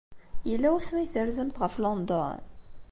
Yella 0.49 0.69
wasmi 0.73 0.97
ay 0.99 1.09
terzamt 1.13 1.59
ɣef 1.63 1.75
London? 1.83 2.39